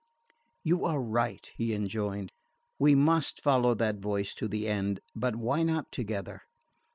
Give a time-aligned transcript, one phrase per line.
[0.63, 2.31] "You are right," he rejoined;
[2.79, 6.41] "we must follow that voice to the end; but why not together?